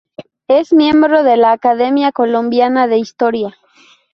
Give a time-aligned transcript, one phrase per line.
[0.47, 3.55] Es miembro de la Academia Colombiana de Historia.